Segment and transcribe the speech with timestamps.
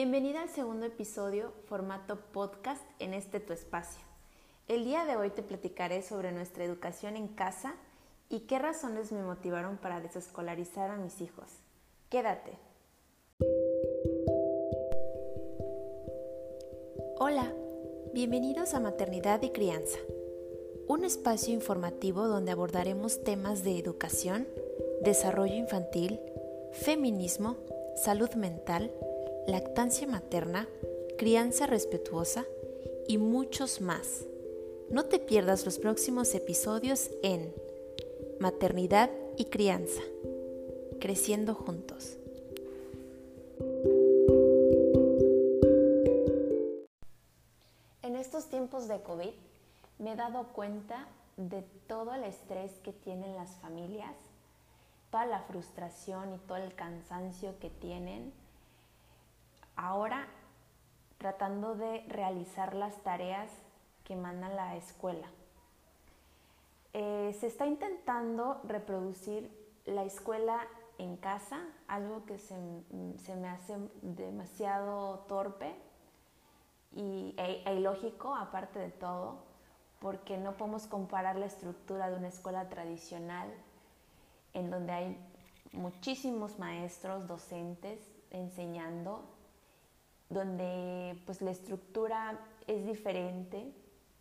[0.00, 4.00] Bienvenida al segundo episodio, formato podcast en este tu espacio.
[4.68, 7.74] El día de hoy te platicaré sobre nuestra educación en casa
[8.28, 11.48] y qué razones me motivaron para desescolarizar a mis hijos.
[12.10, 12.52] Quédate.
[17.18, 17.52] Hola,
[18.14, 19.98] bienvenidos a Maternidad y Crianza,
[20.86, 24.46] un espacio informativo donde abordaremos temas de educación,
[25.02, 26.20] desarrollo infantil,
[26.70, 27.56] feminismo,
[27.96, 28.92] salud mental,
[29.48, 30.68] lactancia materna,
[31.16, 32.44] crianza respetuosa
[33.06, 34.26] y muchos más.
[34.90, 37.54] No te pierdas los próximos episodios en
[38.40, 40.02] Maternidad y Crianza,
[41.00, 42.18] creciendo juntos.
[48.02, 49.32] En estos tiempos de COVID
[49.98, 54.14] me he dado cuenta de todo el estrés que tienen las familias,
[55.10, 58.30] toda la frustración y todo el cansancio que tienen
[59.88, 60.28] ahora
[61.16, 63.50] tratando de realizar las tareas
[64.04, 65.26] que manda la escuela.
[66.92, 69.50] Eh, se está intentando reproducir
[69.86, 70.60] la escuela
[70.98, 72.54] en casa, algo que se,
[73.34, 75.74] me hace demasiado torpe
[76.92, 79.38] y, e, e ilógico aparte de todo,
[80.00, 83.48] porque no podemos comparar la estructura de una escuela tradicional
[84.52, 85.16] en donde hay
[85.72, 89.37] muchísimos maestros, docentes enseñando
[90.28, 93.72] donde pues la estructura es diferente,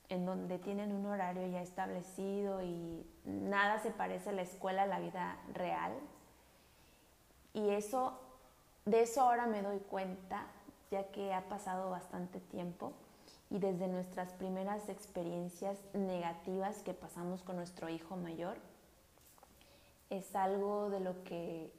[0.10, 4.88] en donde tienen un horario ya establecido y nada se parece a la escuela, a
[4.88, 5.94] la vida real.
[7.54, 8.18] Y eso,
[8.86, 10.48] de eso ahora me doy cuenta,
[10.92, 12.94] ya que ha pasado bastante tiempo
[13.50, 18.58] y desde nuestras primeras experiencias negativas que pasamos con nuestro hijo mayor,
[20.10, 21.72] es algo de lo que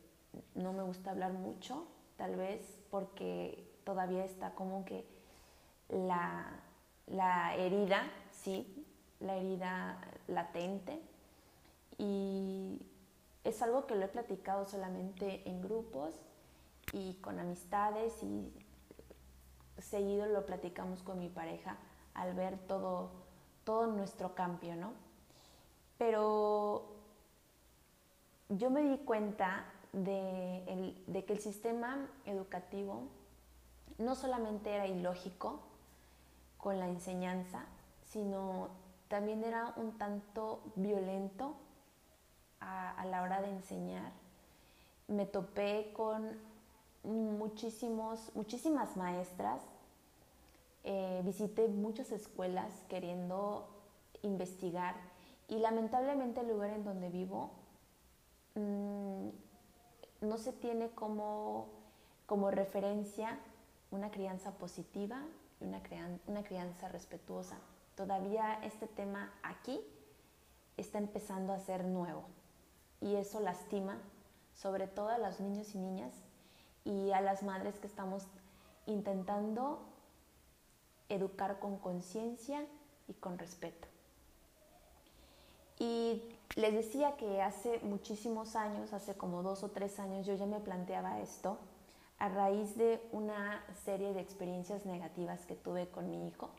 [0.55, 5.07] no me gusta hablar mucho, tal vez porque todavía está como que
[5.89, 6.61] la,
[7.57, 8.85] herida, sí,
[9.19, 11.01] la herida latente.
[11.97, 12.83] Y
[13.45, 16.21] es algo que lo he platicado solamente en grupos
[16.93, 18.53] y con amistades y
[19.79, 21.79] seguido lo platicamos con mi pareja
[22.13, 23.11] al ver todo,
[23.65, 24.93] todo nuestro cambio, ¿no?
[25.97, 26.93] Pero
[28.51, 33.17] yo me di cuenta de, de que el sistema educativo
[33.99, 35.61] no solamente era ilógico
[36.57, 37.67] con la enseñanza,
[38.03, 38.69] sino
[39.09, 41.55] también era un tanto violento
[42.61, 44.13] a, la hora de enseñar.
[45.09, 46.39] Me topé con
[47.05, 49.63] muchísimos, muchísimas maestras,
[50.85, 53.69] eh, visité muchas escuelas queriendo
[54.23, 54.95] investigar
[55.49, 57.51] y lamentablemente el lugar en donde vivo
[58.55, 59.29] mm,
[60.21, 61.69] no se tiene como,
[62.27, 63.39] como referencia
[63.91, 65.23] una crianza positiva
[65.61, 65.81] y una,
[66.27, 67.59] una crianza respetuosa.
[67.97, 69.81] Todavía este tema aquí
[70.77, 72.25] está empezando a ser nuevo
[73.01, 73.99] y eso lastima
[74.55, 76.13] sobre todo a los niños y niñas
[76.85, 78.25] y a las madres que estamos
[78.87, 79.81] intentando
[81.09, 82.65] educar con conciencia
[83.09, 83.89] y con respeto.
[85.79, 86.23] Y
[86.57, 90.61] les decía que hace muchísimos años, hace como dos o tres años, yo ya me
[90.61, 91.59] planteaba esto
[92.19, 96.51] a raíz de una serie de experiencias negativas que tuve con mi hijo.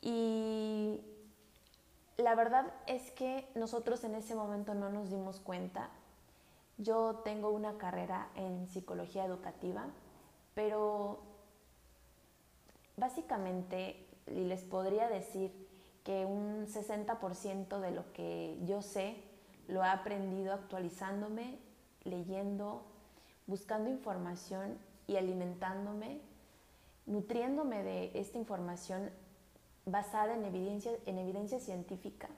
[0.00, 1.00] Y
[2.16, 5.90] la verdad es que nosotros en ese momento no nos dimos cuenta.
[6.76, 9.86] Yo tengo una carrera en psicología educativa,
[10.54, 11.18] pero
[12.96, 15.52] básicamente les podría decir
[16.04, 19.16] que un 60% de lo que yo sé
[19.66, 21.58] lo he aprendido actualizándome,
[22.04, 22.82] leyendo,
[23.48, 24.78] buscando información
[25.08, 26.20] y alimentándome,
[27.06, 29.10] nutriéndome de esta información
[29.86, 32.28] basada en evidencia, en evidencia científica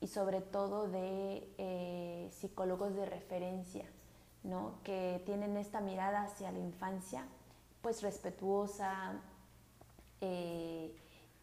[0.00, 3.86] y sobre todo de eh, psicólogos de referencia,
[4.42, 4.74] ¿no?
[4.82, 7.24] que tienen esta mirada hacia la infancia,
[7.80, 9.12] pues respetuosa
[10.20, 10.92] eh,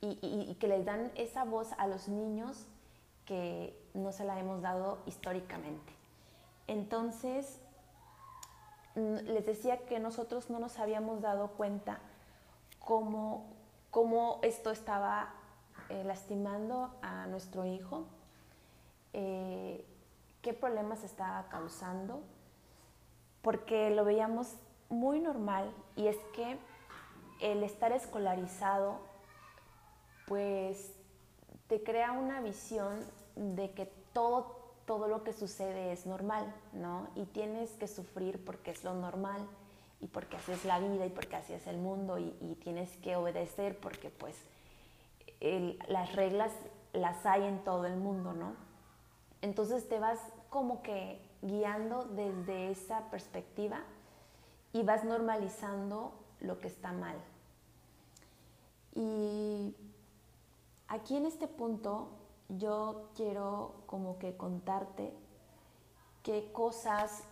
[0.01, 2.67] y, y que les dan esa voz a los niños
[3.25, 5.93] que no se la hemos dado históricamente.
[6.67, 7.61] Entonces,
[8.95, 11.99] les decía que nosotros no nos habíamos dado cuenta
[12.79, 13.45] cómo,
[13.91, 15.33] cómo esto estaba
[15.89, 18.05] eh, lastimando a nuestro hijo,
[19.13, 19.85] eh,
[20.41, 22.21] qué problemas estaba causando,
[23.41, 24.55] porque lo veíamos
[24.89, 25.71] muy normal.
[25.95, 26.57] Y es que
[27.41, 28.99] el estar escolarizado
[30.27, 30.93] pues
[31.67, 33.05] te crea una visión
[33.35, 34.54] de que todo
[34.85, 37.07] todo lo que sucede es normal, ¿no?
[37.15, 39.47] Y tienes que sufrir porque es lo normal
[39.99, 42.31] y porque así es la vida y porque así es el mundo y,
[42.63, 44.35] tienes que obedecer porque pues
[45.87, 46.51] las reglas
[46.93, 48.53] las hay en todo el mundo, ¿no?
[49.41, 53.81] Entonces te vas como que guiando desde esa perspectiva
[54.73, 57.17] y vas normalizando lo que está mal.
[58.93, 59.75] Y
[60.87, 62.09] aquí en este punto
[62.49, 65.13] yo quiero como que contarte
[66.23, 67.23] qué cosas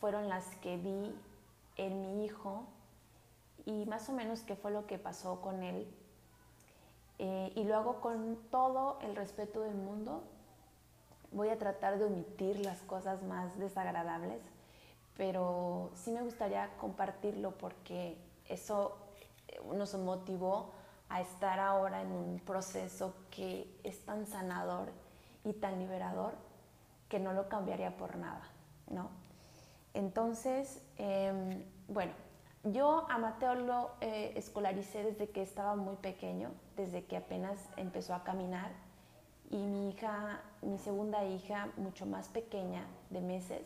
[0.00, 1.14] fueron las que vi
[1.76, 2.64] en mi hijo
[3.64, 5.86] y más o menos qué fue lo que pasó con él.
[7.18, 10.22] Eh, y lo hago con todo el respeto del mundo.
[11.32, 14.42] Voy a tratar de omitir las cosas más desagradables,
[15.16, 18.18] pero sí me gustaría compartirlo porque
[18.48, 18.96] eso
[19.72, 20.70] nos motivó
[21.08, 24.90] a estar ahora en un proceso que es tan sanador
[25.44, 26.34] y tan liberador
[27.08, 28.42] que no lo cambiaría por nada,
[28.90, 29.10] ¿no?
[29.92, 32.12] Entonces, em, bueno,
[32.64, 38.14] yo a Mateo lo eh, escolaricé desde que estaba muy pequeño, desde que apenas empezó
[38.14, 38.72] a caminar
[39.50, 43.62] y mi hija, mi segunda hija, mucho más pequeña, de meses.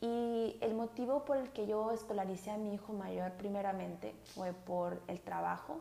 [0.00, 5.00] Y el motivo por el que yo escolaricé a mi hijo mayor primeramente fue por
[5.06, 5.80] el trabajo,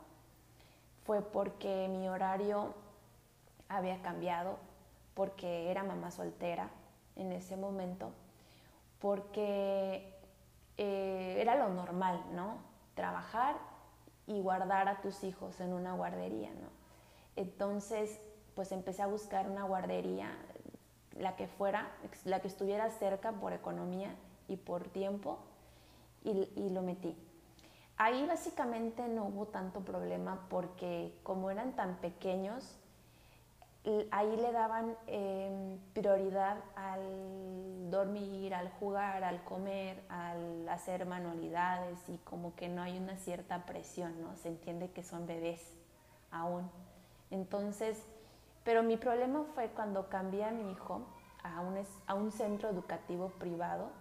[1.06, 2.74] fue porque mi horario
[3.68, 4.58] había cambiado,
[5.14, 6.70] porque era mamá soltera
[7.16, 8.12] en ese momento,
[9.00, 10.14] porque
[10.78, 12.58] eh, era lo normal, ¿no?
[12.96, 13.56] Trabajar
[14.28, 16.70] y guardar a tus hijos en una guardería, ¿no?
[17.36, 18.20] Entonces,
[18.56, 20.38] pues empecé a buscar una guardería,
[21.18, 21.92] la que fuera,
[22.26, 24.16] la que estuviera cerca por economía
[24.48, 25.40] y por tiempo,
[26.24, 27.18] y lo metí.
[28.04, 32.78] Ahí básicamente no hubo tanto problema porque como eran tan pequeños,
[34.12, 42.18] ahí le daban em, prioridad al dormir, al jugar, al comer, al hacer manualidades y
[42.26, 44.36] como que no hay una cierta presión, ¿no?
[44.36, 45.66] Se entiende que son bebés
[46.30, 46.70] aún.
[47.32, 48.04] Entonces,
[48.66, 51.04] pero mi problema fue cuando cambié a mi hijo
[51.42, 53.92] a un, a un centro educativo privado.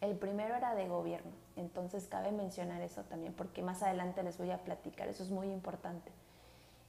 [0.00, 4.50] El primero era de gobierno entonces cabe mencionar eso también porque más adelante les voy
[4.50, 6.10] a platicar, eso es muy importante.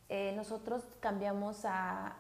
[0.10, 2.16] Eh, nosotros cambiamos a,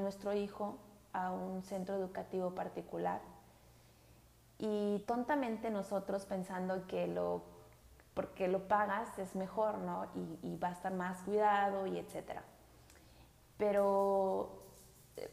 [0.00, 0.78] nuestro hijo
[1.12, 3.20] a un centro educativo particular
[4.58, 7.42] y tontamente nosotros pensando que lo
[8.14, 10.06] porque lo pagas es mejor, ¿no?
[10.16, 12.42] Y, y, va a estar más cuidado y etcétera.
[13.56, 14.50] Pero,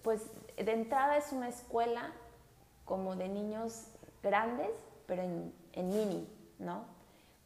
[0.03, 2.11] pues, de entrada es una escuela
[2.85, 3.87] como de niños
[4.23, 4.71] grandes,
[5.05, 6.27] pero en, en mini,
[6.59, 6.85] ¿no?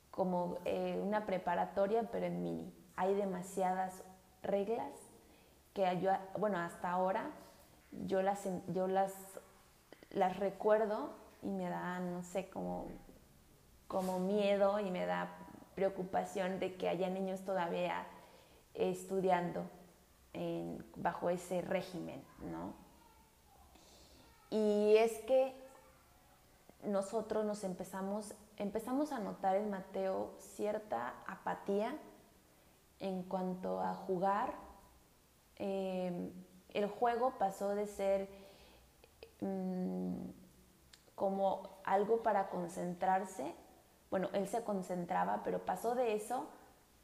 [0.10, 2.74] Como eh, una preparatoria, pero en mini.
[2.96, 4.04] Hay demasiadas
[4.44, 4.92] reglas
[5.74, 7.32] que yo, bueno, hasta ahora
[8.06, 9.14] yo las, yo las,
[10.10, 12.88] las recuerdo y me da, no sé, como,
[13.88, 15.30] como miedo y me da
[15.76, 18.06] preocupación de que haya niños todavía
[18.74, 19.64] estudiando
[20.96, 22.74] bajo ese régimen, ¿no?
[24.50, 25.54] Y es que
[26.84, 31.96] nosotros nos empezamos, empezamos a notar en Mateo cierta apatía
[33.00, 34.54] en cuanto a jugar.
[35.58, 36.32] Em,
[36.70, 38.30] el juego pasó de ser
[39.42, 40.30] mm,
[41.16, 43.54] como algo para concentrarse.
[44.10, 46.48] Bueno, él se concentraba, pero pasó de eso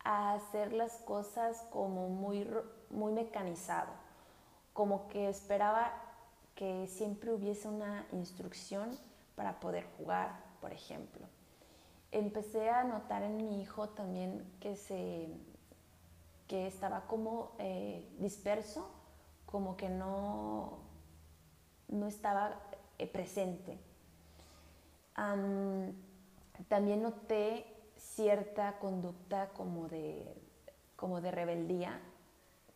[0.03, 2.49] a hacer las cosas como muy,
[2.89, 3.91] muy mecanizado,
[4.73, 5.91] como que esperaba
[6.55, 8.97] que siempre hubiese una instrucción
[9.37, 11.27] para poder jugar, por ejemplo.
[12.11, 15.29] Empecé a notar en mi hijo también que, se,
[16.47, 18.89] que estaba como eh, disperso,
[19.45, 20.79] como que no,
[21.87, 22.59] no estaba
[22.97, 23.77] eh, presente.
[26.67, 30.35] también noté cierta conducta como de,
[30.95, 32.01] como de rebeldía,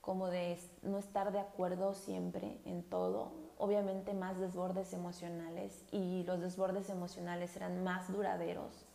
[0.01, 6.41] como de no estar de acuerdo siempre en todo, obviamente más desbordes emocionales y los
[6.41, 8.88] desbordes emocionales eran más duraderos.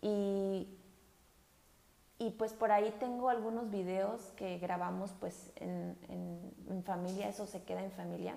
[0.00, 0.76] Y,
[2.18, 7.62] y pues por ahí tengo algunos videos que grabamos pues en, en, familia, eso se
[7.62, 8.34] queda en familia.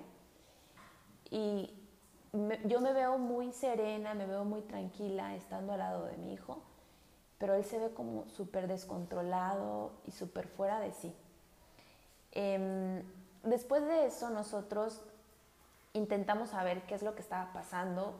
[1.30, 1.74] Y
[2.66, 6.62] yo me veo muy serena, me veo muy tranquila estando al lado de mi hijo,
[7.38, 11.12] pero él se ve como súper descontrolado y súper fuera de sí.
[12.38, 13.02] Em,
[13.44, 15.00] después de eso nosotros
[15.94, 18.12] intentamos saber qué es lo que estaba pasando.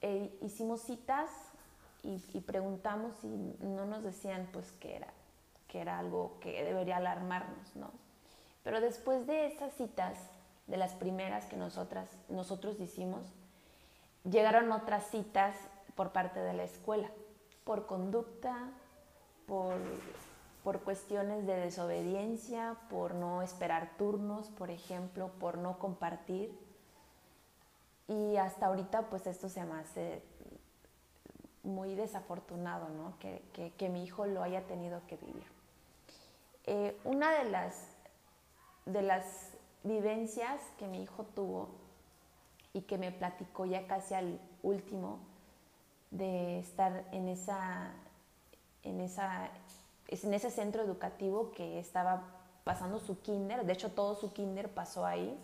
[0.00, 1.30] Eh, hicimos citas
[2.02, 5.06] y, preguntamos y no nos decían pues que era,
[5.68, 7.92] que era algo que debería alarmarnos, ¿no?
[8.64, 10.18] Pero después de esas citas,
[10.66, 13.22] de las primeras que nosotras, nosotros hicimos,
[14.24, 15.54] llegaron otras citas
[15.94, 17.08] por parte de la escuela,
[17.62, 18.70] por conducta,
[19.46, 19.76] por,
[20.66, 26.58] por cuestiones de desobediencia, por no esperar turnos, por ejemplo, por no compartir.
[28.08, 30.24] Y hasta ahorita pues esto se me hace
[31.62, 33.14] muy desafortunado, ¿no?
[33.20, 35.46] Que, mi hijo lo haya tenido que vivir.
[36.64, 37.86] Eh, una de las,
[38.86, 39.52] de las
[39.84, 41.68] vivencias que mi hijo tuvo
[42.72, 45.20] y que me platicó ya casi al último
[46.10, 47.92] de estar en, esa,
[48.82, 49.48] en, esa,
[50.08, 52.22] en ese centro educativo que estaba
[52.64, 55.38] pasando su kinder, de hecho todo su kinder pasó ahí,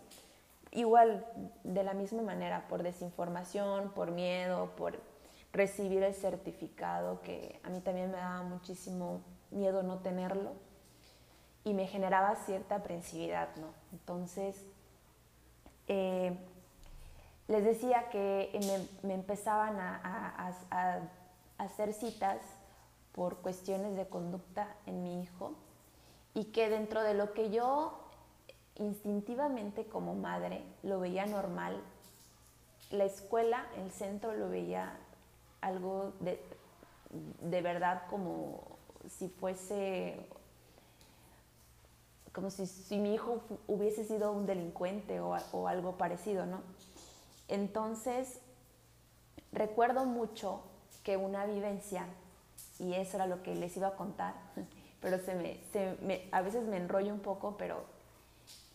[0.73, 1.27] igual
[1.63, 4.99] de la misma manera, por desinformación, por miedo, por
[5.53, 10.53] recibir el certificado, que a mí también me daba muchísimo miedo no tenerlo
[11.65, 13.69] y me generaba cierta aprensividad, ¿no?
[13.93, 14.57] Entonces,
[15.89, 16.37] eh,
[17.49, 20.53] les decía que me, empezaban a,
[21.59, 22.39] hacer citas
[23.13, 25.55] por cuestiones de conducta en mi hijo
[26.35, 27.99] y que dentro de lo que yo
[28.77, 31.83] instintivamente como madre lo veía normal,
[32.91, 34.99] la escuela, el centro lo veía
[35.61, 36.43] algo de,
[37.43, 38.61] de verdad como
[39.09, 40.27] si fuese,
[42.33, 46.61] como si, si, mi hijo hubiese sido un delincuente o, o algo parecido, ¿no?
[47.49, 48.41] Entonces,
[49.53, 50.63] recuerdo mucho
[51.03, 52.07] que una vivencia,
[52.79, 54.35] y eso era lo que les iba a contar,
[55.01, 57.85] pero se me, se me, a veces me enrollo un poco, pero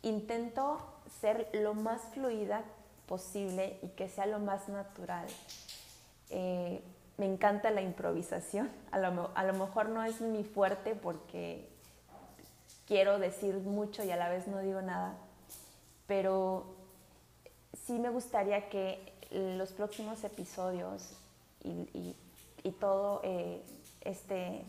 [0.02, 0.78] intento
[1.22, 2.64] ser lo más fluida
[3.08, 5.26] posible y que sea lo más natural.
[6.30, 6.82] Eh,
[7.18, 8.70] me encanta la improvisación.
[8.92, 11.68] A lo, a lo, mejor no es mi fuerte porque
[12.88, 15.14] quiero decir mucho y a la vez no digo nada,
[16.08, 16.66] pero
[17.86, 21.12] sí me gustaría que los próximos episodios
[21.64, 22.16] y,
[22.64, 23.62] y, todo eh,
[24.08, 24.64] este,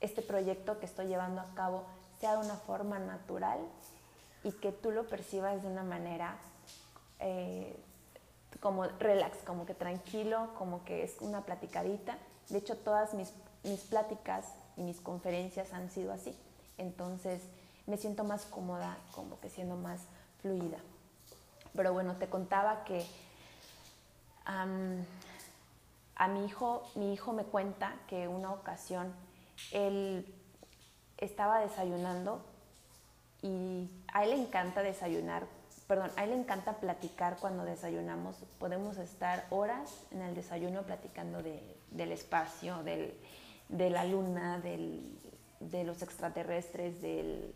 [0.00, 1.84] este proyecto que estoy llevando a cabo
[2.20, 3.58] sea de una forma natural
[4.44, 6.36] y que tú lo percibas de una manera
[7.18, 7.74] eh,
[8.60, 12.18] como relax, como que tranquilo, como que es una platicadita.
[12.50, 13.32] De hecho, todas mis,
[13.64, 14.44] mis pláticas
[14.76, 16.36] y mis conferencias han sido así.
[16.76, 17.42] Entonces,
[17.86, 20.00] me siento más cómoda, como que siendo más
[20.42, 20.78] fluida.
[21.74, 23.06] Pero bueno, te contaba que
[26.20, 29.10] a mi hijo, mi hijo me cuenta que una ocasión
[29.72, 30.26] él
[31.16, 32.44] estaba desayunando
[33.40, 35.46] y a él le encanta desayunar
[35.86, 38.36] perdón, a él le encanta platicar cuando desayunamos.
[38.60, 47.02] Podemos estar horas en el desayuno platicando del espacio, de la luna, de los extraterrestres,
[47.02, 47.52] del,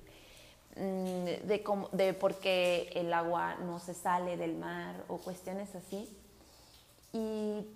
[0.74, 6.08] mm, de, de por qué el agua no se sale del mar o cuestiones así.
[7.12, 7.68] Y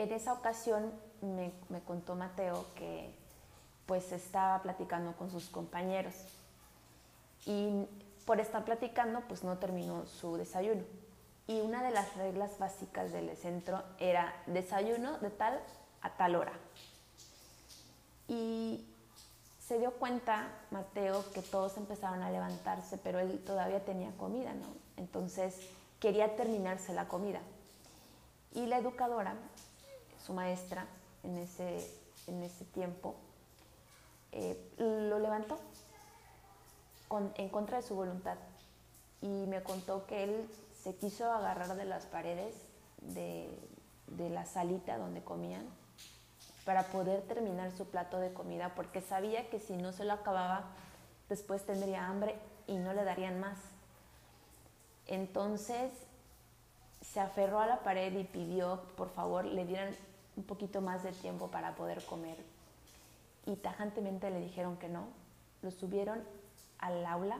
[0.00, 1.52] en esa ocasión me,
[1.86, 3.14] contó Mateo que
[3.84, 6.14] pues estaba platicando con sus compañeros
[7.44, 7.86] y
[8.24, 10.82] por estar platicando, pues no terminó su desayuno.
[11.46, 15.60] Y una de las reglas básicas del centro era desayuno de tal
[16.00, 16.52] a tal hora.
[18.26, 18.86] Y
[19.58, 24.68] se dio cuenta Mateo que todos empezaron a levantarse, pero él todavía tenía comida, ¿no?
[24.96, 25.56] Entonces
[25.98, 27.40] quería terminarse la comida.
[28.54, 29.34] Y la educadora,
[30.30, 30.86] su maestra
[31.24, 31.90] en ese,
[32.28, 33.16] en ese tiempo,
[34.30, 35.58] eh, lo levantó
[37.34, 38.36] en contra de su voluntad.
[39.22, 40.48] Y me contó que él
[40.80, 42.54] se quiso agarrar de las paredes
[43.00, 43.50] de,
[44.06, 45.66] de la salita donde comían
[46.64, 50.62] para poder terminar su plato de comida, porque sabía que si no se lo acababa,
[51.28, 52.36] después tendría hambre
[52.68, 53.58] y no le darían más.
[55.08, 55.90] Entonces
[57.00, 59.96] se aferró a la pared y pidió, por favor, le dieran
[60.40, 62.38] un poquito más de tiempo para poder comer.
[63.46, 65.08] Y tajantemente le dijeron que no.
[65.62, 66.22] Lo subieron
[66.78, 67.38] al aula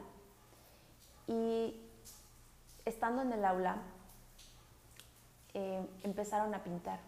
[1.26, 1.80] y
[2.84, 3.78] estando en el aula
[5.54, 7.00] eh, empezaron a pintar.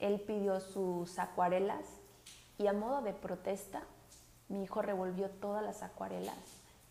[0.00, 1.84] Él pidió sus acuarelas
[2.58, 3.82] y a modo de protesta
[4.48, 6.36] mi hijo revolvió todas las acuarelas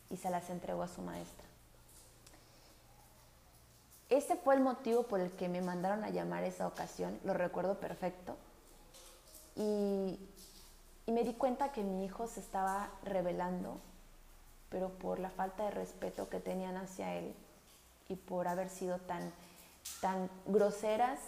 [0.10, 1.46] y se las entregó a su maestra.
[4.10, 7.80] Ese fue el motivo por el que me mandaron a llamar esa ocasión, lo recuerdo
[7.80, 8.38] perfecto.
[9.56, 10.20] Y,
[11.06, 13.80] y me di cuenta que mi hijo se estaba revelando
[14.76, 17.34] pero por la falta de respeto que tenían hacia él
[18.10, 19.32] y por haber sido tan,
[20.02, 21.20] tan groseras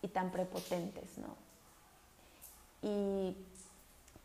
[0.00, 1.36] y tan prepotentes, ¿no?
[2.80, 3.36] Y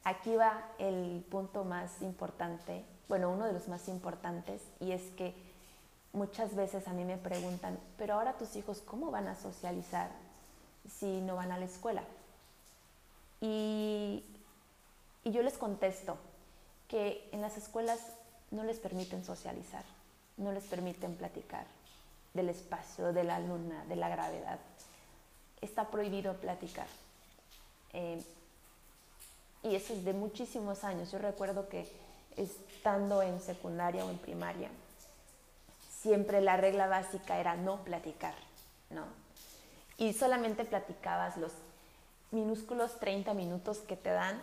[0.05, 5.35] aquí va el punto más importante, bueno, uno de los más importantes, y es que
[6.13, 10.09] muchas veces a mí me preguntan, pero ahora tus hijos, ¿cómo van a socializar
[10.99, 12.03] si no van a la escuela?
[13.41, 14.23] Y,
[15.23, 16.17] y yo les contesto
[16.87, 17.99] que en las escuelas
[18.51, 19.83] no les permiten socializar,
[20.37, 21.65] no les permiten platicar
[22.33, 24.59] del espacio, de la luna, de la gravedad.
[25.61, 26.87] Está prohibido platicar.
[27.93, 28.23] Eh,
[29.63, 31.11] y eso es de muchísimos años.
[31.11, 31.87] Yo recuerdo que
[32.35, 34.69] estando en secundaria o en primaria,
[36.03, 38.35] siempre la regla básica era no platicar,
[38.89, 39.05] ¿no?
[39.97, 41.53] Y solamente platicabas los
[42.31, 44.39] minúsculos 30 minutos que te dan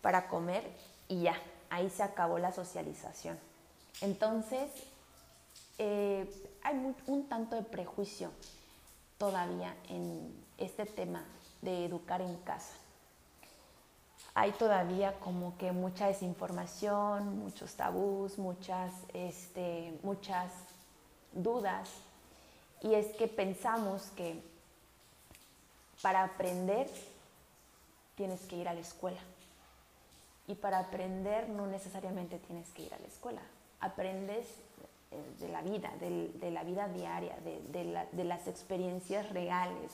[0.00, 0.64] para comer
[1.08, 1.36] y ya,
[1.68, 3.38] ahí se acabó la socialización.
[4.00, 4.70] Entonces,
[5.76, 6.26] eh,
[6.62, 8.30] hay un tanto de prejuicio
[9.18, 11.22] todavía en este tema
[11.60, 12.72] de educar en casa.
[14.34, 20.50] Hay todavía como que mucha desinformación, muchos tabús, muchas, este, muchas
[21.32, 21.88] dudas.
[22.82, 24.42] Y es que pensamos que
[26.02, 26.88] para aprender
[28.16, 29.20] tienes que ir a la escuela.
[30.48, 33.40] Y para aprender no necesariamente tienes que ir a la escuela.
[33.80, 34.46] Aprendes
[35.12, 39.92] eh, de la vida, de, la vida diaria, de, las experiencias reales,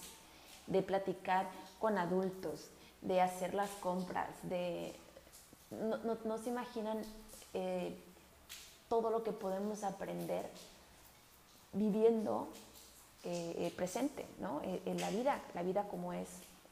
[0.66, 2.68] de platicar con adultos,
[3.02, 4.94] de hacer las compras, de...
[5.70, 7.02] No, se imaginan
[7.52, 7.94] eh,
[8.88, 10.48] todo lo que podemos aprender
[11.72, 12.48] viviendo
[13.24, 14.60] eh, presente, ¿no?
[14.62, 16.28] en la vida, la vida como es,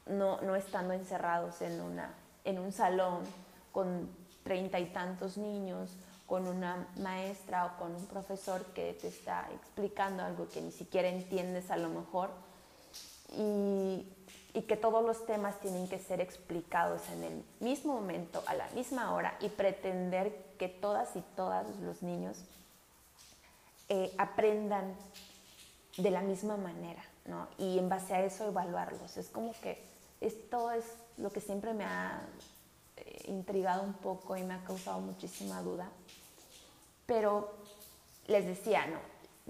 [0.07, 2.13] no, no estando encerrados en, una,
[2.45, 3.23] en un salón
[3.71, 4.09] con
[4.43, 5.91] treinta y tantos niños,
[6.25, 11.07] con una maestra o con un profesor que te está explicando algo que ni siquiera
[11.07, 12.29] entiendes a lo mejor
[13.37, 14.05] y,
[14.67, 19.13] que todos los temas tienen que ser explicados en el mismo momento, a la misma
[19.13, 22.39] hora y pretender que todas y todos los niños
[23.89, 24.95] eh, aprendan
[25.97, 27.47] de la misma manera, ¿no?
[27.57, 29.17] Y en base a eso evaluarlos.
[29.17, 29.83] Es como que
[30.21, 30.85] esto es
[31.17, 32.21] lo que siempre me ha
[32.97, 35.89] eh, intrigado un poco y me ha causado muchísima duda
[37.07, 37.49] pero
[38.27, 38.99] les decía, no,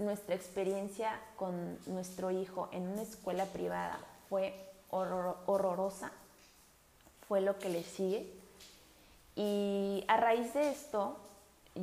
[0.02, 3.98] nuestra experiencia con nuestro hijo en una escuela privada
[4.30, 4.54] fue
[4.90, 6.12] horrorosa,
[7.26, 8.32] fue lo que le sigue.
[9.34, 11.18] Y a raíz de esto,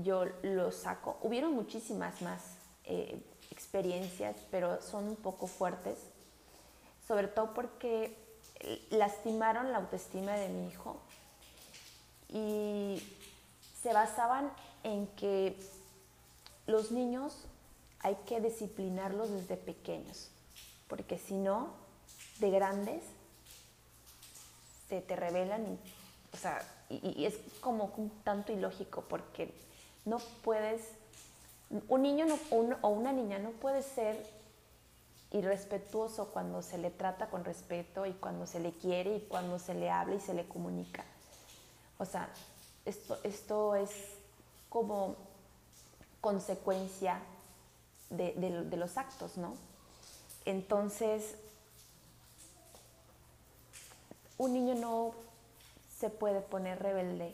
[0.03, 1.17] yo lo saco.
[1.21, 2.41] Hubieron muchísimas más
[2.85, 5.97] eh, experiencias, pero son un poco fuertes,
[7.07, 8.17] sobre todo porque
[8.89, 10.97] lastimaron la autoestima de mi hijo
[12.29, 13.01] y
[13.81, 14.51] se basaban
[14.83, 15.57] en que
[16.67, 17.45] los niños
[17.99, 20.29] hay que disciplinarlos desde pequeños,
[20.87, 21.69] porque si no,
[22.39, 23.03] de grandes,
[24.89, 25.79] se te revelan y,
[26.33, 29.53] o sea, y, es como un tanto ilógico, porque
[30.05, 30.81] no puedes,
[31.89, 34.25] un niño o una niña no puede ser
[35.31, 39.73] irrespetuoso cuando se le trata con respeto y cuando se le quiere y cuando se
[39.73, 41.03] le habla y se le comunica.
[41.97, 42.29] O sea,
[42.85, 43.89] esto, esto es
[44.69, 45.15] como
[46.21, 47.19] consecuencia
[48.09, 49.55] de, los actos, ¿no?
[50.45, 51.35] Entonces,
[54.37, 55.11] un niño no
[55.97, 57.33] se puede poner rebelde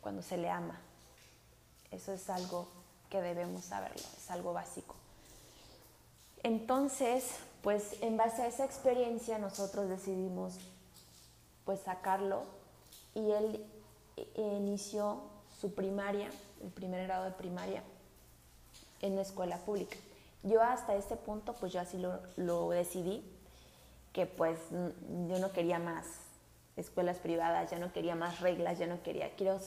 [0.00, 0.78] cuando se le ama.
[1.94, 2.68] Eso es algo
[3.08, 4.94] que debemos saberlo, es algo básico.
[6.42, 7.24] Entonces,
[7.62, 10.58] pues en base a esa experiencia nosotros decidimos
[11.64, 12.42] pues sacarlo
[13.14, 13.64] y él
[14.36, 15.22] inició
[15.58, 16.28] su primaria
[16.64, 17.82] el primer grado de primaria
[19.02, 19.96] en la escuela pública.
[20.42, 22.02] Yo hasta ese punto, pues yo así
[22.36, 23.22] lo, decidí,
[24.12, 26.06] que pues yo no quería más
[26.76, 29.58] escuelas privadas, ya no quería más reglas, ya no quería, quiero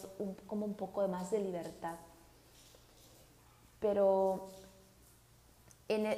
[0.45, 1.95] como un poco más de libertad.
[3.79, 4.49] Pero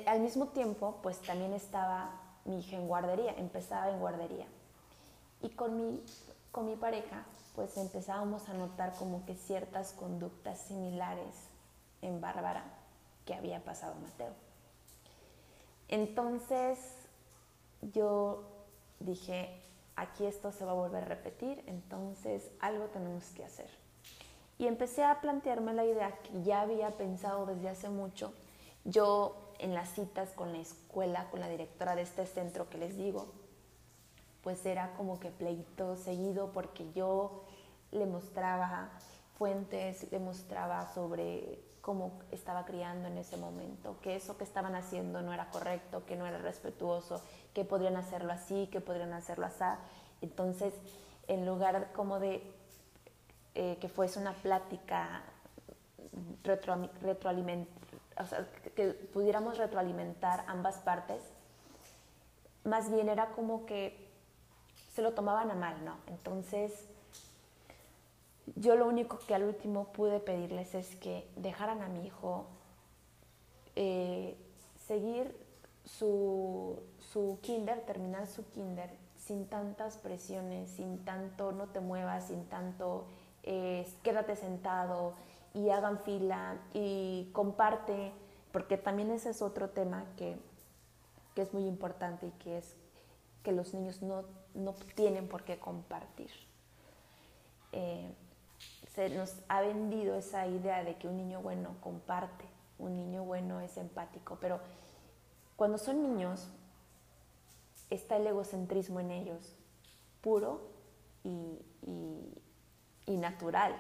[0.06, 2.12] al mismo tiempo, pues también estaba
[2.46, 4.48] mi hija en guardería, empezaba en guardería.
[5.42, 6.04] Y con mi,
[6.52, 11.50] con mi pareja, pues empezábamos a notar como que ciertas conductas similares
[12.02, 12.64] en Bárbara
[13.26, 14.34] que había pasado Mateo.
[15.88, 16.80] Entonces
[17.82, 18.44] yo
[19.00, 19.62] dije,
[19.96, 23.70] aquí esto se va a volver a repetir, entonces algo tenemos que hacer.
[24.60, 28.34] Y empecé a plantearme la idea que ya había pensado desde hace mucho.
[28.84, 32.98] Yo en las citas con la escuela, con la directora de este centro que les
[32.98, 33.28] digo,
[34.44, 37.46] pues era como que pleito seguido porque yo
[37.92, 38.90] le mostraba
[39.38, 45.22] fuentes, le mostraba sobre cómo estaba criando en ese momento, que eso que estaban haciendo
[45.22, 47.22] no era correcto, que no era respetuoso,
[47.54, 49.64] que podrían hacerlo así, que podrían hacerlo así.
[50.22, 50.74] Entonces,
[51.28, 52.59] en lugar como de
[53.62, 55.22] eh, que fuese una plática
[56.44, 57.68] retroalimentar,
[58.18, 61.22] o sea, que pudiéramos retroalimentar ambas partes,
[62.64, 64.08] más bien era como que
[64.94, 65.98] se lo tomaban a mal, ¿no?
[66.08, 66.88] Entonces,
[68.56, 72.48] yo lo único que al último pude pedirles es que dejaran a mi hijo
[73.76, 74.38] eh,
[74.88, 75.36] seguir
[75.84, 82.46] su, su kinder, terminar su kinder sin tantas presiones, sin tanto no te muevas, sin
[82.46, 83.06] tanto
[83.44, 85.14] eh, quédate sentado
[85.54, 88.12] y hagan fila y comparte,
[88.52, 90.38] porque también ese es otro tema que,
[91.36, 92.76] que es muy importante y que es
[93.44, 94.24] que los niños no,
[94.54, 96.30] no tienen por qué compartir.
[97.72, 98.12] Eh,
[98.94, 102.46] se nos ha vendido esa idea de que un niño bueno comparte,
[102.78, 104.60] un niño bueno es empático, pero
[105.56, 106.50] cuando son niños
[107.90, 109.56] está el egocentrismo en ellos,
[110.22, 110.62] puro
[111.24, 112.42] y, y
[113.18, 113.76] natural.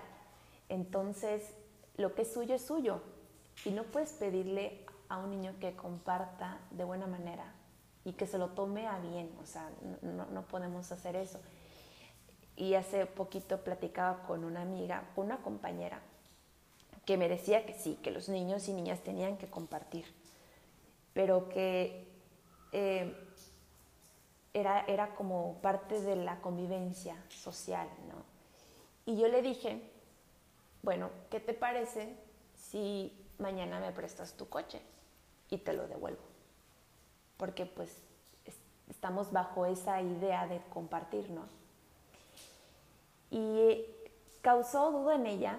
[0.70, 1.54] Entonces,
[1.98, 3.02] lo que es suyo es suyo
[3.66, 7.54] y no puedes pedirle a un niño que comparta de buena manera
[8.06, 9.70] y que se lo tome a bien, o sea,
[10.02, 11.40] no, no podemos hacer eso.
[12.56, 16.02] Y hace poquito platicaba con una amiga, con una compañera,
[17.06, 20.06] que me decía que sí, que los niños y niñas tenían que compartir,
[21.14, 22.08] pero que
[22.72, 23.16] eh,
[24.54, 28.39] era, era como parte de la convivencia social, ¿no?
[29.10, 29.82] Y yo le dije,
[30.84, 32.16] bueno, ¿qué te parece
[32.56, 34.80] si mañana me prestas tu coche
[35.50, 36.22] y te lo devuelvo?
[37.38, 37.92] Porque pues
[38.88, 41.42] estamos bajo esa idea de compartir, ¿no?
[43.32, 43.84] Y
[44.44, 45.58] causó duda en ella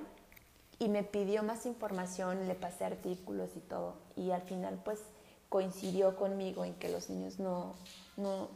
[0.78, 3.96] y me pidió más información, le pasé artículos y todo.
[4.14, 5.00] Y al final pues
[5.48, 7.74] coincidió conmigo en que los niños no,
[8.16, 8.46] no,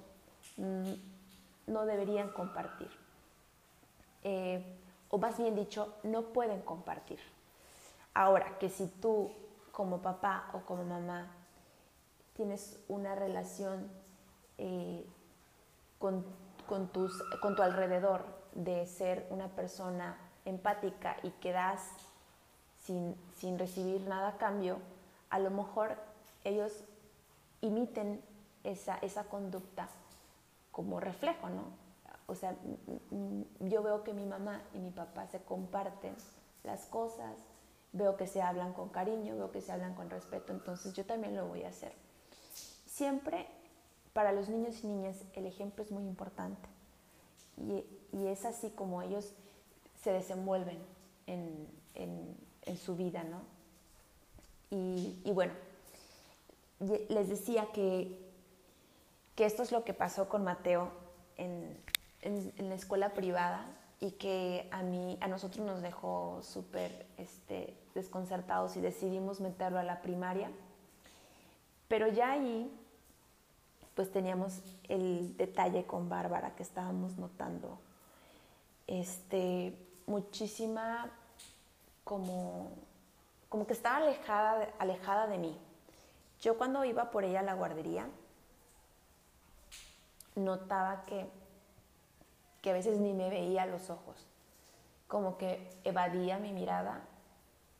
[0.56, 0.92] mm,
[1.66, 2.90] no deberían compartir.
[4.22, 4.64] Eh,
[5.14, 7.20] o más bien dicho, no pueden compartir.
[8.14, 9.30] Ahora, que si tú
[9.70, 11.30] como papá o como mamá
[12.32, 13.88] tienes una relación
[14.58, 15.06] eh,
[16.00, 16.24] con,
[16.92, 18.24] tus, con tu alrededor
[18.54, 21.92] de ser una persona empática y que das
[22.80, 24.78] sin, sin recibir nada a cambio,
[25.30, 25.96] a lo mejor
[26.42, 26.82] ellos
[27.60, 28.20] imiten
[28.64, 29.86] esa, esa conducta
[30.72, 31.84] como reflejo, ¿no?
[32.26, 32.56] O sea,
[33.60, 36.14] yo veo que mi mamá y mi papá se comparten
[36.62, 37.36] las cosas,
[37.92, 41.36] veo que se hablan con cariño, veo que se hablan con respeto, entonces yo también
[41.36, 41.92] lo voy a hacer.
[42.86, 43.46] Siempre
[44.12, 46.68] para los niños y niñas el ejemplo es muy importante
[47.58, 47.84] y,
[48.26, 49.32] es así como ellos
[50.02, 50.78] se desenvuelven
[51.26, 51.68] en,
[52.76, 53.42] su vida, ¿no?
[54.70, 55.52] Y, bueno,
[56.80, 58.18] les decía que,
[59.36, 60.90] que esto es lo que pasó con Mateo
[61.36, 61.76] en,
[62.24, 63.66] en, la escuela privada
[64.00, 69.82] y que a, mí, a nosotros nos dejó súper este, desconcertados y decidimos meterlo a
[69.82, 70.50] la primaria.
[71.88, 72.70] Pero ya ahí,
[73.94, 77.78] pues teníamos el detalle con Bárbara que estábamos notando.
[78.86, 81.10] Este, muchísima
[82.02, 82.72] como,
[83.48, 85.58] como que estaba alejada, alejada de mí.
[86.40, 88.08] Yo cuando iba por ella a la guardería,
[90.34, 91.26] notaba que
[92.64, 94.26] que a veces ni me veía los ojos,
[95.06, 97.02] como que evadía mi mirada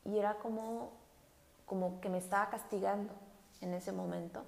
[0.03, 0.91] y era como,
[1.65, 3.11] como que me estaba castigando
[3.61, 4.43] en ese momento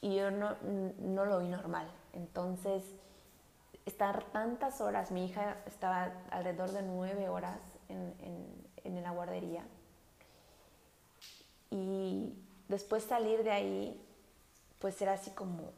[0.00, 0.56] y yo no,
[0.98, 1.88] no lo vi normal.
[2.14, 2.82] Entonces,
[3.84, 9.62] estar tantas horas, mi hija estaba alrededor de nueve horas en, en, en la guardería
[11.70, 12.34] y
[12.66, 14.04] después salir de ahí,
[14.80, 15.70] pues era así como,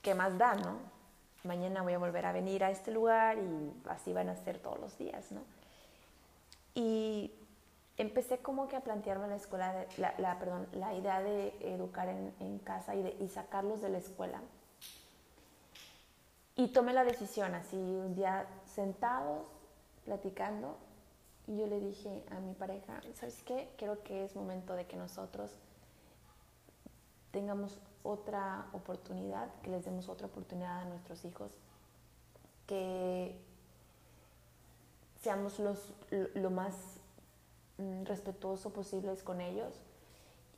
[0.00, 0.99] ¿qué más da, no?
[1.44, 4.78] Mañana voy a volver a venir a este lugar y así van a ser todos
[4.78, 5.40] los días, ¿no?
[6.74, 7.32] Y
[7.96, 12.94] empecé como que a plantearme la escuela, la, perdón, la idea de educar en, casa
[12.94, 14.40] y, de, y sacarlos de la escuela.
[16.56, 19.46] Y tomé la decisión así, un día sentados,
[20.04, 20.76] platicando,
[21.46, 23.68] y yo le dije a mi pareja, ¿sabes qué?
[23.76, 25.50] Creo que es momento de que nosotros
[27.32, 31.52] tengamos otra oportunidad, que les demos otra oportunidad a nuestros hijos,
[32.66, 33.38] que
[35.20, 35.92] seamos los,
[36.34, 36.74] lo más
[37.78, 39.74] mm, respetuoso posibles con ellos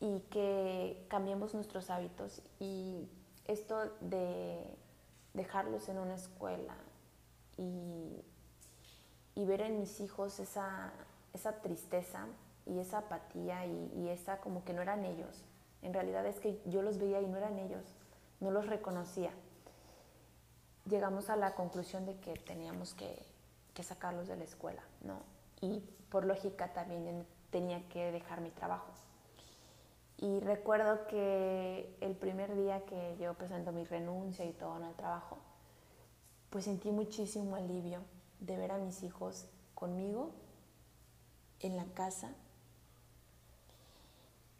[0.00, 2.42] y que cambiemos nuestros hábitos.
[2.60, 3.08] Y
[3.46, 4.62] esto de
[5.34, 6.76] dejarlos en una escuela
[7.56, 8.22] y,
[9.34, 10.92] y ver en mis hijos esa,
[11.32, 12.26] esa tristeza
[12.66, 15.44] y esa apatía y, y esa como que no eran ellos
[15.82, 17.84] en realidad es que yo los veía y no eran ellos,
[18.40, 19.32] no los reconocía.
[20.88, 23.30] Llegamos a la conclusión de que teníamos que,
[23.82, 25.18] sacarlos de la escuela, ¿no?
[25.60, 28.92] Y por lógica también tenía que dejar mi trabajo.
[30.18, 34.94] Y recuerdo que el primer día que yo presento mi renuncia y todo en el
[34.94, 35.38] trabajo,
[36.48, 38.04] pues sentí muchísimo alivio
[38.38, 40.30] de ver a mis hijos conmigo
[41.58, 42.30] en la casa.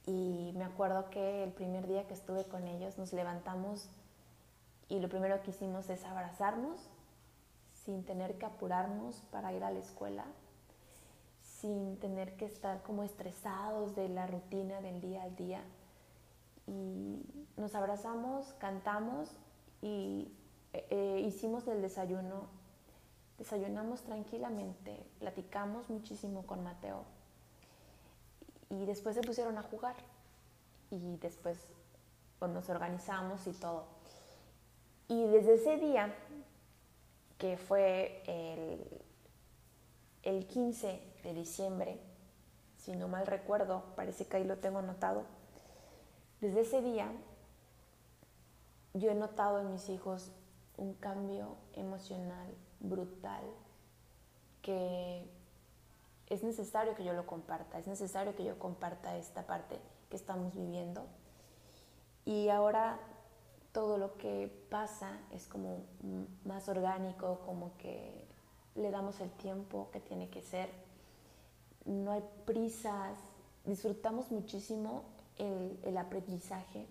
[0.07, 3.89] Y me acuerdo que el primer día que estuve con ellos nos levantamos
[4.89, 6.81] y lo primero que hicimos es abrazarnos
[7.85, 10.25] sin tener que apurarnos para ir a la escuela,
[11.41, 15.63] sin tener que estar como estresados de la rutina del día al día.
[16.67, 17.23] Y
[17.57, 19.31] nos abrazamos, cantamos
[19.81, 20.33] y
[20.73, 22.47] eh, eh, hicimos el desayuno.
[23.39, 27.05] Desayunamos tranquilamente, platicamos muchísimo con Mateo
[28.73, 29.95] y después se pusieron a jugar
[30.91, 31.59] y después
[32.39, 33.85] pues, nos organizamos y todo.
[35.09, 36.15] Y desde ese día,
[37.37, 39.03] que fue el,
[40.23, 42.01] el 15 de diciembre,
[42.79, 45.25] si no mal recuerdo, parece que ahí lo tengo anotado,
[46.41, 47.13] desde ese día
[48.95, 50.33] yo he notado en mis hijos
[50.79, 53.45] un cambio emocional brutal
[54.63, 55.31] que
[56.33, 60.55] es necesario que yo lo comparta, es necesario que yo comparta esta parte que estamos
[60.55, 61.05] viviendo.
[62.25, 62.99] Y ahora
[63.73, 65.85] todo lo que pasa es como
[66.45, 68.25] más orgánico, como que
[68.75, 70.71] le damos el tiempo que tiene que ser.
[71.85, 73.19] No hay prisas,
[73.67, 75.03] disfrutamos muchísimo
[75.37, 76.87] el, aprendizaje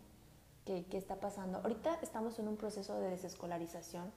[0.66, 1.60] que, que, está pasando.
[1.60, 4.12] Ahorita estamos en un proceso de desescolarización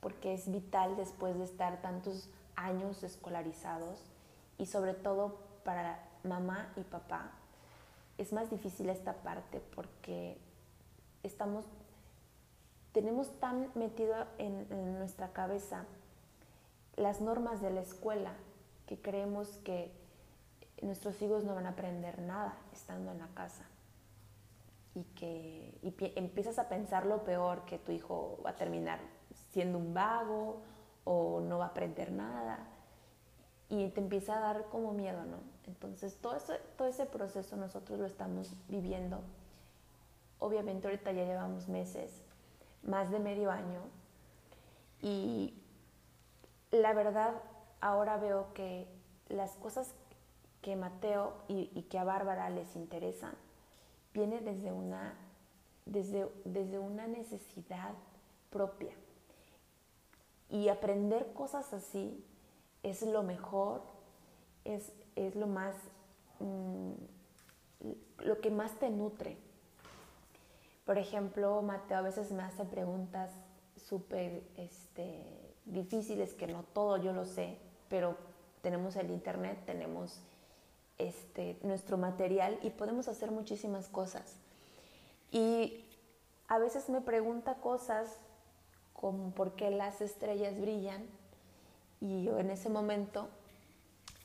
[0.00, 4.13] porque es vital después de estar tantos años escolarizados
[4.58, 7.32] y sobre todo para mamá y papá
[8.18, 10.38] es más difícil esta parte porque
[11.22, 11.64] estamos
[12.92, 15.84] tenemos tan metido en, nuestra cabeza
[16.96, 18.32] las normas de la escuela
[18.86, 19.90] que creemos que
[20.80, 23.64] nuestros hijos no van a aprender nada estando en la casa
[24.94, 29.00] y que y empiezas a pensar lo peor que tu hijo va a terminar
[29.50, 30.62] siendo un vago
[31.02, 32.73] o no va a aprender nada
[33.82, 35.38] y te empieza a dar como miedo, ¿no?
[35.66, 39.20] Entonces todo, eso, todo ese proceso nosotros lo estamos viviendo.
[40.38, 42.22] Obviamente ahorita ya llevamos meses,
[42.82, 43.80] más de medio año,
[45.00, 45.54] y
[46.70, 47.34] la verdad
[47.80, 48.86] ahora veo que
[49.28, 49.94] las cosas
[50.62, 53.34] que Mateo y, y que a Bárbara les interesan
[54.14, 55.14] viene desde una,
[55.84, 57.92] desde, desde una necesidad
[58.50, 58.94] propia.
[60.48, 62.24] Y aprender cosas así
[62.84, 63.82] es lo mejor,
[64.64, 65.74] es, es lo más,
[66.38, 66.92] mmm,
[68.18, 69.36] lo que más te nutre.
[70.84, 73.30] Por ejemplo, Mateo a veces me hace preguntas
[73.76, 75.24] súper este,
[75.64, 78.16] difíciles, que no todo yo lo sé, pero
[78.60, 80.20] tenemos el internet, tenemos
[80.98, 84.36] este, nuestro material y podemos hacer muchísimas cosas.
[85.32, 85.84] Y
[86.48, 88.18] a veces me pregunta cosas
[88.92, 91.06] como por qué las estrellas brillan
[92.04, 93.28] y yo en ese momento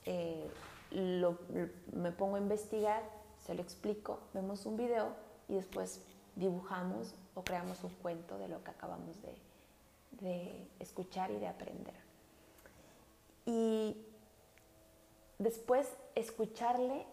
[0.06, 0.52] eh,
[0.92, 3.02] me pongo a investigar,
[3.46, 5.15] se lo explico, vemos un video
[5.48, 6.02] y después
[6.36, 9.34] dibujamos o creamos un cuento de lo que acabamos de,
[10.26, 11.94] de escuchar y de aprender.
[13.46, 13.96] Y
[15.38, 17.06] después escucharle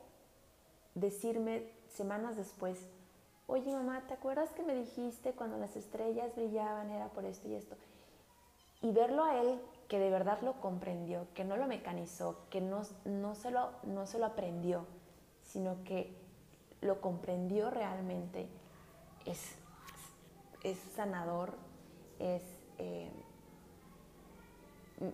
[0.96, 2.80] decirme semanas después,
[3.46, 7.54] oye mamá, ¿te acuerdas que me dijiste cuando las estrellas brillaban era por esto y
[7.54, 7.76] esto?
[8.82, 12.82] Y verlo a él que de verdad lo comprendió, que no lo mecanizó, que no,
[13.04, 14.86] no, se, lo, no se lo aprendió,
[15.42, 16.16] sino que
[16.80, 18.48] lo comprendió realmente,
[19.24, 19.54] es,
[20.62, 21.54] es sanador,
[22.18, 22.42] es,
[22.78, 23.10] eh,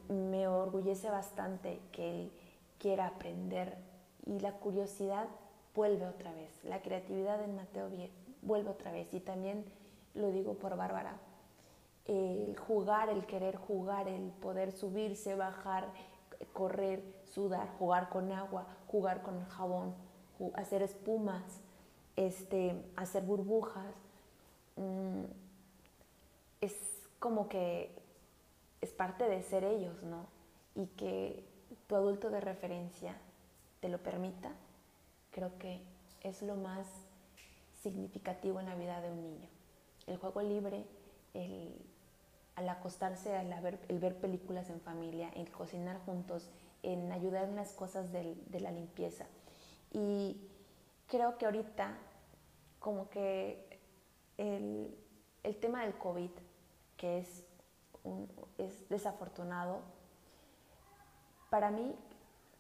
[0.09, 2.33] me orgullece bastante que él
[2.79, 3.77] quiera aprender
[4.25, 5.29] y la curiosidad
[5.75, 7.91] vuelve otra vez, la creatividad en Mateo
[8.43, 9.65] vuelve otra vez y también
[10.15, 11.17] lo digo por Bárbara,
[12.07, 15.93] el jugar, el querer jugar, el poder subirse, bajar,
[16.53, 19.95] correr, sudar, jugar con agua, jugar con jabón,
[20.55, 21.43] hacer espumas,
[22.17, 23.95] este, hacer burbujas.
[24.77, 25.25] Mm,
[26.61, 26.75] es
[27.19, 27.91] como que
[28.81, 30.27] es parte de ser ellos, ¿no?
[30.75, 31.45] Y que
[31.87, 33.17] tu adulto de referencia
[33.81, 34.53] te lo permita,
[35.31, 35.81] creo que
[36.23, 36.87] es lo más
[37.83, 39.49] significativo en la vida de un niño.
[40.07, 40.85] El juego libre,
[41.35, 41.75] el
[42.57, 46.51] al acostarse, al ver, el ver películas en familia, en cocinar juntos,
[46.83, 49.27] en ayudar en las cosas del, de la limpieza.
[49.91, 50.41] Y
[51.07, 51.97] creo que ahorita,
[52.79, 53.81] como que
[54.37, 54.97] el,
[55.43, 56.31] el tema del COVID,
[56.97, 57.45] que es,
[58.05, 59.81] un, es desafortunado,
[61.51, 61.95] para mí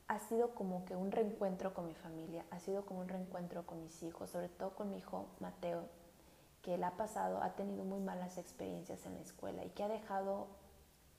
[0.09, 3.83] ha sido como que un reencuentro con mi familia, ha sido como un reencuentro con
[3.83, 5.88] mis hijos, sobre todo con mi hijo Mateo,
[6.62, 9.88] que él ha pasado, ha tenido muy malas experiencias en la escuela y que ha
[9.88, 10.48] dejado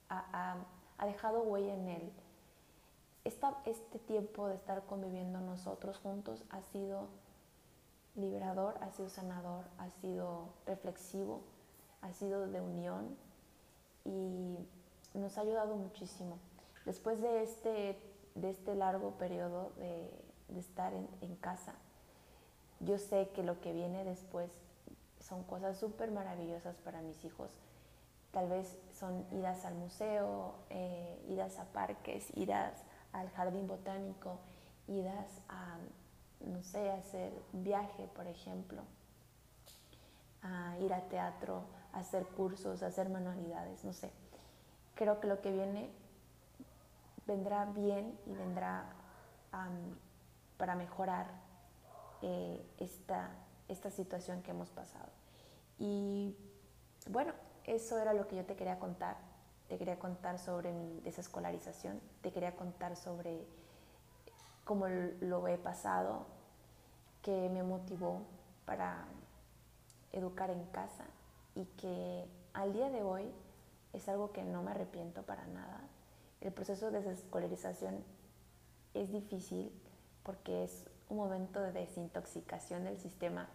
[0.10, 2.14] ha dejado huella en él.
[3.24, 7.08] este tiempo de estar conviviendo nosotros juntos ha sido
[8.16, 11.42] liberador, ha sido sanador, ha sido reflexivo,
[12.02, 13.18] ha sido de unión
[14.06, 14.58] y
[15.14, 16.38] nos ha ayudado muchísimo.
[16.86, 18.00] Después de este,
[18.36, 20.10] de este largo periodo de,
[20.58, 21.74] estar en, casa,
[22.80, 24.52] yo sé que lo que viene después
[25.24, 27.50] son cosas súper maravillosas para mis hijos.
[28.32, 32.84] Tal vez son idas al museo, eh, idas a parques, idas
[33.14, 34.40] al jardín botánico,
[34.88, 35.78] idas a,
[36.42, 38.82] no sé, hacer viaje, por ejemplo,
[40.42, 44.12] a ir a teatro, a hacer cursos, a hacer manualidades, no sé.
[44.96, 45.90] Creo que lo que viene
[47.26, 48.86] vendrá bien y vendrá
[50.58, 51.28] para mejorar
[52.22, 53.30] eh, esta,
[53.68, 55.10] esta situación que hemos pasado.
[55.80, 56.36] Y
[57.10, 57.34] bueno,
[57.66, 59.18] eso era lo que yo te quería contar.
[59.68, 63.46] Te quería contar sobre mi desescolarización, te quería contar sobre
[64.66, 66.26] cómo lo he pasado,
[67.22, 68.22] que me motivó
[68.66, 69.08] para
[70.12, 71.06] educar en casa
[71.56, 73.32] y que al día de hoy
[73.94, 75.82] es algo que no me arrepiento para nada.
[76.42, 78.04] El proceso de desescolarización
[78.94, 79.72] es difícil
[80.24, 83.48] porque es un momento de desintoxicación del sistema,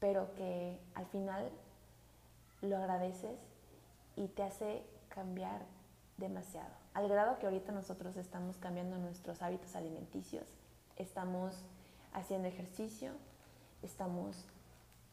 [0.00, 1.50] pero que al final
[2.62, 3.38] lo agradeces
[4.16, 5.62] y te hace cambiar
[6.16, 6.74] demasiado.
[6.92, 10.46] Al grado que ahorita nosotros estamos cambiando nuestros hábitos alimenticios,
[10.96, 11.64] estamos
[12.12, 13.12] haciendo ejercicio,
[13.82, 14.44] estamos,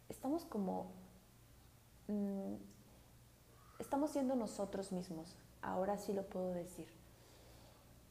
[0.10, 0.88] estamos como,
[2.08, 2.56] mm,
[3.80, 6.88] estamos siendo nosotros mismos, ahora sí lo puedo decir.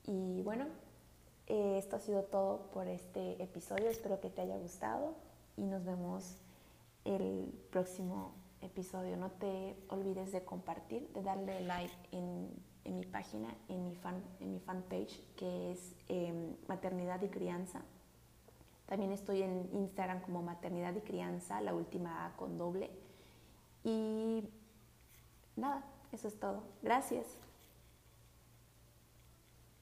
[0.04, 0.66] Y bueno,
[1.50, 5.16] eh, esto ha sido todo por este episodio, espero que te haya gustado
[5.56, 6.36] y nos vemos
[7.04, 9.16] el próximo episodio.
[9.16, 12.50] No te olvides de compartir, de darle like en,
[12.84, 17.82] mi página, en mi, fan, en mi fanpage, que es em, Maternidad y Crianza.
[18.86, 22.90] También estoy en Instagram como Maternidad y Crianza, la última A con doble.
[23.82, 24.48] Y
[25.56, 26.62] nada, eso es todo.
[26.80, 27.26] Gracias.